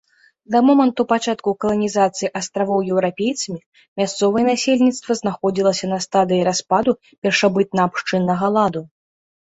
Да 0.53 0.59
моманту 0.67 1.03
пачатку 1.11 1.51
каланізацыі 1.65 2.29
астравоў 2.39 2.79
еўрапейцамі 2.95 3.57
мясцовае 4.01 4.43
насельніцтва 4.51 5.11
знаходзілася 5.23 5.85
на 5.93 5.99
стадыі 6.07 6.47
распаду 6.49 6.91
першабытнаабшчыннага 7.23 8.47
ладу. 8.57 8.81